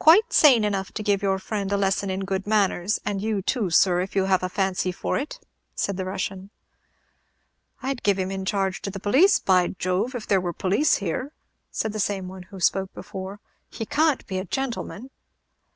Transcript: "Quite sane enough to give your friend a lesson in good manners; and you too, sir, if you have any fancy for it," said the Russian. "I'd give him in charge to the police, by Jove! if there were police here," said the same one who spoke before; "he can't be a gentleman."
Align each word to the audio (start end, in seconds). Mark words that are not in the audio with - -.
"Quite 0.00 0.32
sane 0.32 0.64
enough 0.64 0.90
to 0.94 1.02
give 1.04 1.22
your 1.22 1.38
friend 1.38 1.70
a 1.70 1.76
lesson 1.76 2.10
in 2.10 2.24
good 2.24 2.44
manners; 2.44 2.98
and 3.04 3.22
you 3.22 3.40
too, 3.40 3.70
sir, 3.70 4.00
if 4.00 4.16
you 4.16 4.24
have 4.24 4.42
any 4.42 4.48
fancy 4.50 4.90
for 4.90 5.16
it," 5.16 5.38
said 5.76 5.96
the 5.96 6.04
Russian. 6.04 6.50
"I'd 7.80 8.02
give 8.02 8.18
him 8.18 8.32
in 8.32 8.44
charge 8.44 8.82
to 8.82 8.90
the 8.90 8.98
police, 8.98 9.38
by 9.38 9.68
Jove! 9.68 10.16
if 10.16 10.26
there 10.26 10.40
were 10.40 10.52
police 10.52 10.96
here," 10.96 11.30
said 11.70 11.92
the 11.92 12.00
same 12.00 12.26
one 12.26 12.42
who 12.50 12.58
spoke 12.58 12.92
before; 12.94 13.38
"he 13.70 13.86
can't 13.86 14.26
be 14.26 14.38
a 14.38 14.44
gentleman." 14.44 15.08